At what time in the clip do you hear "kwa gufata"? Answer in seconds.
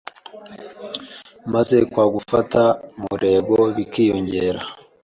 1.91-2.61